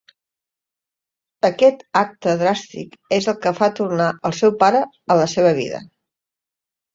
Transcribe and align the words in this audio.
Aquest 1.49 1.83
acte 2.01 2.33
dràstic 2.39 2.95
és 3.19 3.27
el 3.33 3.37
que 3.45 3.53
fa 3.59 3.69
tornar 3.81 4.09
el 4.31 4.35
seu 4.39 4.55
pare 4.65 4.83
a 4.89 5.19
la 5.21 5.29
seva 5.35 5.53
vida. 5.61 5.85